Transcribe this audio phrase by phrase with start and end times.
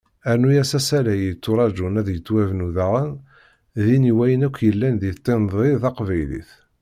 [0.33, 3.09] Rnu-as asalay i yetturaǧun ad yettwabnu daɣen
[3.85, 6.51] din i wayen akk yellan d tinḍi taqbaylit.